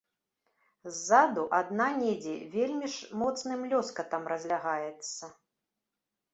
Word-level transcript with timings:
Ззаду 0.95 1.43
адна 1.57 1.89
недзе 1.99 2.33
вельмі 2.55 2.91
ж 2.95 3.21
моцным 3.21 3.63
лёскатам 3.77 4.29
разлягаецца. 4.37 5.33